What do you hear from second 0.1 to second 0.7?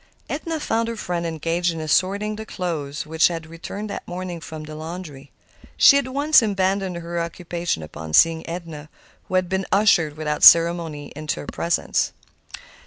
Edna